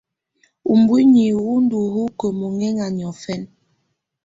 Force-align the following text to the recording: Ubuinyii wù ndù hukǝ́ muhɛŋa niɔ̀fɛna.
Ubuinyii 0.73 1.33
wù 1.43 1.53
ndù 1.63 1.79
hukǝ́ 1.93 2.31
muhɛŋa 2.39 2.85
niɔ̀fɛna. 2.97 3.49